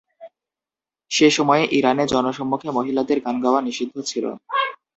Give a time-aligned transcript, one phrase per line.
[1.11, 4.25] সে সময়ে ইরানে জনসম্মুখে মহিলাদের গান গাওয়া নিষিদ্ধ ছিল।